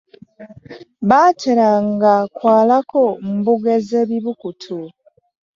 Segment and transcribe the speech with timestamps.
[1.09, 4.77] Baateranga kwalako mbugo ez'ebibukutu.